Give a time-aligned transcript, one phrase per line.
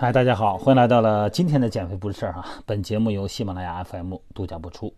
[0.00, 2.62] 嗨，大家好，欢迎来到了今天的减肥不是事儿哈。
[2.64, 4.94] 本节目由喜马拉雅 FM 独家播出。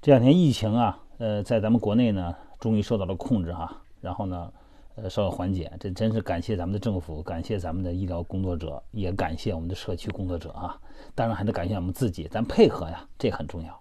[0.00, 4.52] 这两天疫情啊，呃，在咱们国内呢，终于受到了控制哈，然后呢，
[4.94, 5.68] 呃，稍有缓解。
[5.80, 10.80] 这真是感谢咱们的政府，感谢咱们的医疗工作者，也感谢我们的社区工作者哈。
[11.16, 13.80] 当然还得感谢我们自己，咱配合呀，这很重要。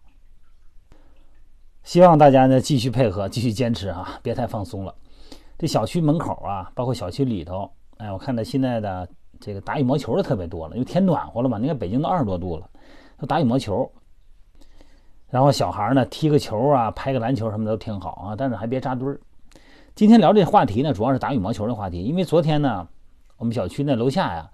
[1.84, 4.96] 希望大家呢继续配合，继续坚持哈，别太放松了。
[5.60, 9.08] 这小区门口啊，包括小区里头，哎，我看到现在的。
[9.46, 11.58] 这个打羽毛球的特别多了，因为天暖和了嘛。
[11.58, 12.70] 你看北京都二十多度了，
[13.18, 13.92] 都打羽毛球。
[15.30, 19.20] 然后小孩呢踢个球啊，拍个篮球什么的都挺好啊，但是还别扎堆儿。
[19.96, 22.02] 今天聊这话题呢，主要是打羽毛球的话题。
[22.02, 22.88] 因为昨天呢，
[23.36, 24.50] 我们小区那楼下呀，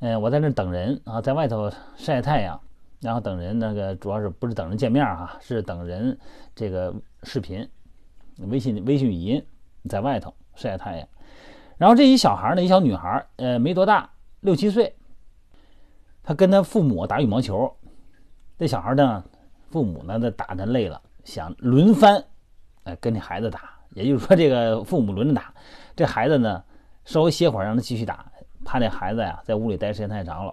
[0.00, 2.60] 嗯，我在那等人啊，在外头晒太阳，
[3.00, 6.18] 然后等人那个主要是不是等人见面哈，是等人
[6.56, 7.68] 这个视频、
[8.38, 9.40] 微信、微信语音，
[9.88, 11.06] 在外头晒太阳。
[11.78, 14.10] 然后这一小孩呢，一小女孩，呃，没多大。
[14.42, 14.92] 六七岁，
[16.20, 17.72] 他跟他父母打羽毛球。
[18.58, 19.24] 这小孩呢，
[19.70, 22.22] 父母呢，他打的累了，想轮番，
[22.82, 23.70] 哎，跟这孩子打。
[23.94, 25.54] 也就是说，这个父母轮着打，
[25.94, 26.60] 这孩子呢，
[27.04, 28.26] 稍微歇会儿，让他继续打，
[28.64, 30.52] 怕这孩子呀在屋里待时间太长了。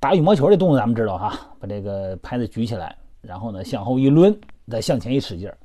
[0.00, 4.34] 打羽毛球这动作咱们知道哈，把这个拍子举起来，然后呢向后一抡，
[4.68, 5.58] 再向前一使劲儿。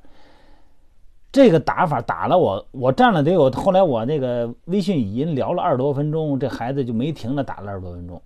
[1.32, 3.50] 这个打法打了我，我站了得有。
[3.52, 8.20] 后来我那个微信语音聊了二十多分钟，这孩子就没停的打了二十多分钟。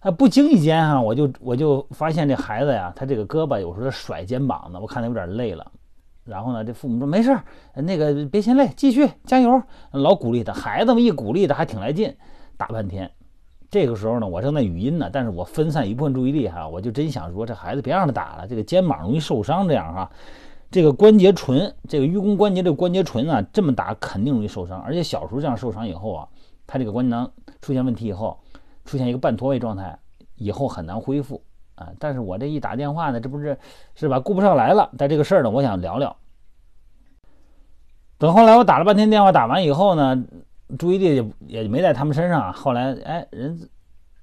[0.00, 5.64] 啊，不经意间哈，我就我就发现这孩子呀，他这个胳膊有时候甩肩膀子，我看他有点累了。
[6.24, 7.38] 然后呢，这父母说没事
[7.74, 9.62] 那个别嫌累，继续加油，
[9.92, 10.52] 老鼓励他。
[10.52, 12.12] 孩子们一鼓励他还挺来劲，
[12.56, 13.08] 打半天。
[13.70, 20.10] 这个时候呢，我正在语音呢，但是我分散一部分注意力哈，我就真想说这孩子别让他打了，这个肩膀容易受伤，这样哈。
[20.76, 26.28] 这个关节唇，这个盂肱关节这个关节唇啊，这么打肯定容易受伤，而且小时候这样受伤以后啊，
[26.66, 28.38] 他这个关节囊出现问题以后，
[28.84, 29.98] 出现一个半脱位状态，
[30.34, 31.42] 以后很难恢复
[31.76, 31.88] 啊。
[31.98, 33.58] 但是我这一打电话呢，这不是
[33.94, 34.90] 是吧，顾不上来了。
[34.98, 36.14] 但这个事儿呢，我想聊聊。
[38.18, 40.22] 等后来我打了半天电话，打完以后呢，
[40.78, 41.16] 注意力
[41.48, 42.52] 也也没在他们身上。
[42.52, 43.66] 后来哎，人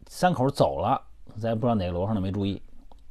[0.06, 1.02] 三口走了，
[1.36, 2.62] 咱也不知道哪个楼上的没注意，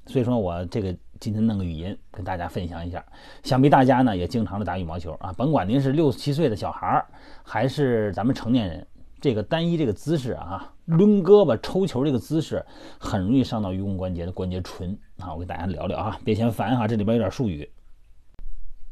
[0.06, 0.96] 所以说我这个。
[1.22, 3.04] 今天弄个语音跟大家分享一下，
[3.44, 7.06] 想必大家呢也经常的打羽毛球啊，甭管您是六七岁的小孩儿，
[7.44, 8.84] 还是咱们成年人，
[9.20, 12.66] 这个单一这个姿势啊，抡胳膊抽球这个姿势，
[12.98, 15.32] 很容易伤到盂肱关节的关节唇啊。
[15.32, 17.70] 我跟大家聊聊啊，别嫌烦哈，这里边有点术语。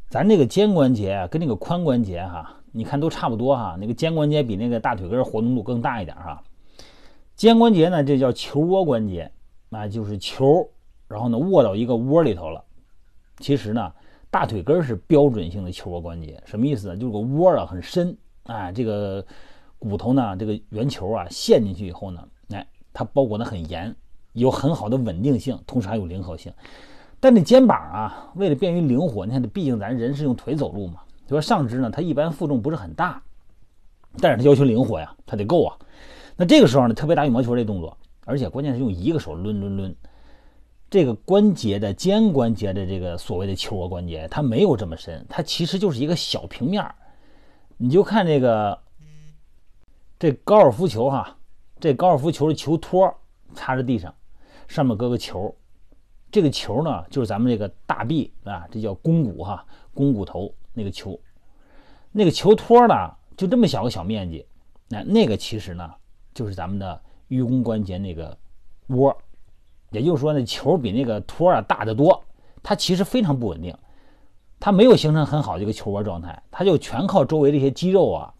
[0.07, 6.41] 咱这个肩关节，跟那个髋关节哈，你看都差不多哈，那个肩关节比那个大腿根活动度更大一点哈。
[7.35, 9.29] 肩关节呢，这叫球窝关节，
[9.67, 10.69] 那就是球。
[11.11, 12.63] 然后呢，握到一个窝里头了。
[13.39, 13.91] 其实呢，
[14.29, 16.95] 大腿根是标准性的球窝关节，什么意思呢？
[16.95, 19.25] 就是个窝啊很深，哎，这个
[19.79, 23.93] 骨头呢，这个圆球啊陷进去以后呢，哎，它包裹的很严，
[24.33, 26.53] 有很好的稳定性，同时还有灵活性。
[27.19, 33.21] 但这肩膀啊，为了便于灵活，你看，毕竟咱人是用腿走路嘛，就说上肢呢，它一般负重不是很大，
[34.19, 35.77] 但是它要求灵活呀，它得够啊。
[36.35, 39.95] 那这个时候呢，特别打羽毛球这动作，而且关键是用一个手抡抡抡。
[40.91, 46.93] 这个关节的肩关节的这个所谓的球窝关节，它没有这么深，它其实就是一个小平面儿
[47.77, 48.77] 你就看这个，
[50.19, 51.37] 这高尔夫球哈，
[51.79, 53.09] 这高尔夫球的球托
[53.55, 54.13] 插在地上，
[54.67, 55.55] 上面搁个球，
[56.29, 61.17] 这个球呢就是咱们这个大臂啊，这叫肱骨哈，肱骨头那个球，
[62.11, 62.93] 那个球托呢
[63.37, 64.45] 就这么小个小面积，
[64.89, 65.89] 那那个其实呢
[66.33, 68.37] 就是咱们的盂肱关节那个
[68.87, 69.17] 窝。
[69.91, 72.23] 也就是说，那球比那个托啊大得多，
[72.63, 73.75] 它其实非常不稳定，
[74.59, 78.33] 它没有形成很好的一个球窝状态，它就全靠周围这些肌肉啊，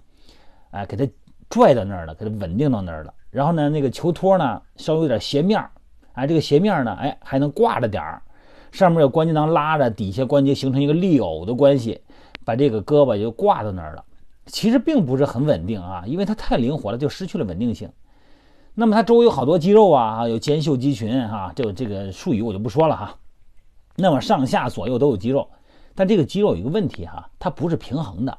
[0.72, 1.08] 哎，给它
[1.50, 3.14] 拽到那儿了，给它稳定到那儿了。
[3.30, 5.70] 然后呢，那个球托呢稍微有点斜面儿，
[6.14, 8.22] 哎，这个斜面呢，哎，还能挂着点儿，
[8.72, 12.02] 上面有关节囊拉着，底下关节形成一个立偶的关系，
[12.46, 14.04] 把这个胳膊就挂到那儿了。
[14.46, 17.90] 其实并不是很稳定啊，因为它太灵活了，就失去了稳定性。
[18.74, 23.16] 那么它周围有好多肌肉啊，有肩袖肌群哈，这个这个术语我就不说了哈。
[23.98, 25.48] 那么上下左右都有肌肉，
[25.94, 28.38] 但这个肌肉有一个问题哈，它不是平衡的。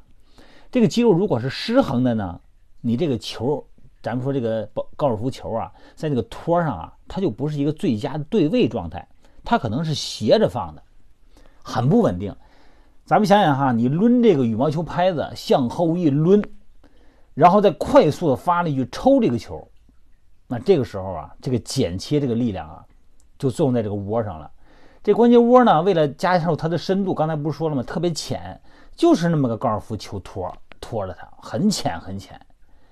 [0.70, 2.40] 这个肌肉如果是失衡的呢，
[2.80, 3.62] 你这个球，
[4.02, 9.06] 咱们说这个高尔夫球啊，在这个托上啊，它就不是一个最佳的对位状态，
[9.44, 10.82] 它可能是斜着放的，
[11.62, 12.34] 很不稳定。
[13.04, 16.42] 咱们想想哈，你抡这个羽毛球拍子向后一抡，
[17.34, 19.68] 然后再快速的发力去抽这个球。
[20.52, 22.84] 那这个时候啊，这个剪切这个力量啊，
[23.38, 24.50] 就作用在这个窝上了。
[25.02, 27.82] 这关节窝呢，为了加上它的深度，刚才不是说了吗？
[27.82, 28.60] 特别浅，
[28.94, 32.38] 就是那么个高尔夫球托托着它，很浅很浅。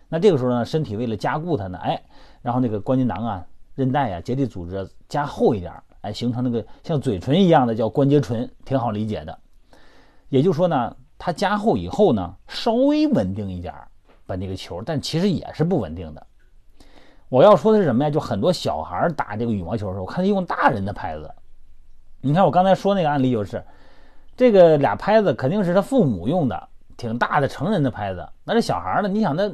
[0.08, 2.02] 那这个时候呢，身体为了加固它呢，哎，
[2.40, 5.70] 然后那个关节囊啊、韧带啊、结缔组织加厚一点，
[6.00, 9.38] 哎，形成那个像嘴唇一样的叫关节唇，挺好理解的。
[10.30, 13.74] 也就是说呢，它加厚以后呢，稍微稳定一点，
[14.24, 16.26] 把那个球，但其实也是不稳定的。
[17.30, 18.10] 我要说的是什么呀？
[18.10, 21.32] 就很多小孩打这个羽毛球的时候，我看他用大人的拍子。
[22.20, 23.64] 你看我刚才说那个案例就是，
[24.36, 28.28] 这个俩拍子肯定是他父母用的，挺大的成人的拍子。
[28.42, 29.08] 那这小孩呢？
[29.08, 29.48] 你想那，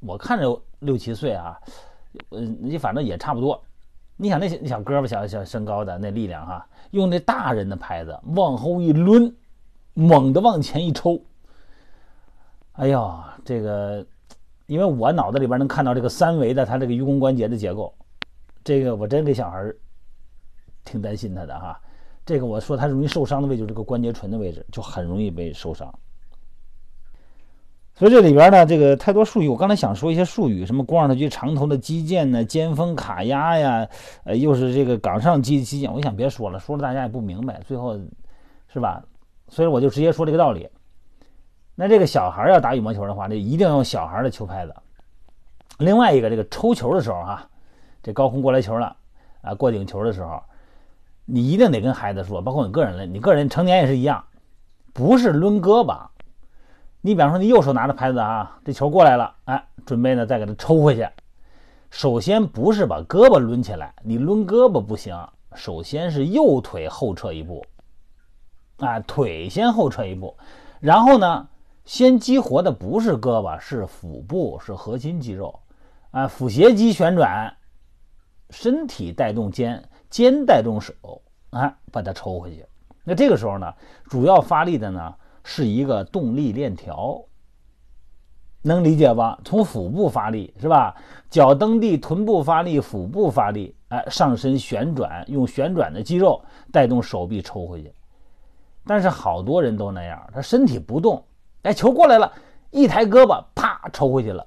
[0.00, 1.60] 我看着六七岁啊，
[2.30, 3.62] 嗯，你反正也差不多。
[4.16, 9.34] 你想那小小胳膊小小身高的那力量哈，用那大人的拍子往后一抡，
[9.92, 11.20] 猛地往前一抽，
[12.72, 14.06] 哎呦，这个。
[14.66, 17.94] 因为我脑子里边能看到这个三维的他这个盂肱关节的结构，
[18.64, 19.72] 这个我真给小孩
[20.84, 21.80] 挺担心他的哈。
[22.24, 25.92] 这个我说他容易受伤的位置，这个关节唇的位置就很容易被受伤。
[27.94, 33.86] 所以这里边呢，这个太多术语，我刚才想说一些术语，什么肱二头肌长头的肌腱呢，肩峰卡压呀，
[34.24, 38.00] 呃，又是这个冈上肌肌腱，我想别说了，说了大家也不明白，最后
[38.72, 39.04] 是吧？
[39.48, 40.66] 所以我就直接说这个道理。
[41.74, 44.74] 那这个小孩要打羽毛球的话，这一定要用小孩的球拍子。
[45.78, 47.48] 另外一个，这个抽球的时候哈，
[48.02, 48.94] 这高空过来球了
[49.40, 50.40] 啊，过顶球的时候，
[51.24, 54.22] 你一定得跟孩子说，包括你个人了，你个人成年也是一样，
[54.92, 55.98] 不是抡胳膊。
[57.00, 61.08] 你比方说你右手拿着拍子啊，这球过来了，哎，准备呢再给它抽回去。
[61.90, 65.18] 首先不是把胳膊抡起来，你抡胳膊不行，
[65.54, 67.64] 首先是右腿后撤一步，
[68.78, 70.36] 啊，腿先后撤一步，
[70.78, 71.48] 然后呢。
[71.84, 75.58] 先激活的不是胳膊，是腹部，是核心肌肉，
[76.12, 77.52] 啊，腹斜肌旋转，
[78.50, 80.94] 身体带动肩，肩带动手，
[81.50, 82.64] 啊，把它抽回去。
[83.02, 83.74] 那这个时候呢，
[84.04, 87.20] 主要发力的呢是一个动力链条，
[88.62, 89.40] 能理解吧？
[89.44, 90.94] 从腹部发力是吧？
[91.28, 96.40] 脚蹬地，臀部发力，腹部发力，哎，上身旋转，用旋转的肌肉
[96.70, 97.92] 带动手臂抽回去。
[98.86, 101.24] 但是好多人都那样，他身体不动。
[101.62, 102.32] 哎，球过来了，
[102.70, 104.46] 一抬胳膊，啪抽回去了。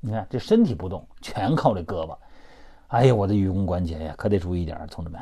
[0.00, 2.16] 你看这身体不动，全靠这胳膊。
[2.88, 5.20] 哎呀，我的愚公关节呀，可得注意点，同志们。